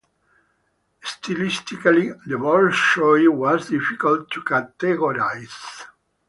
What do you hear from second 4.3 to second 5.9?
to categorize.